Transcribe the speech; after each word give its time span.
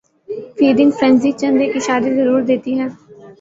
feeding 0.57 0.91
frenzy 0.97 1.31
چند 1.39 1.57
ایک 1.61 1.73
اشارے 1.77 2.09
ضرور 2.17 2.41
دیتی 2.49 2.71
ہے 2.79 2.87